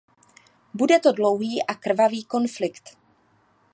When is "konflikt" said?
2.23-2.97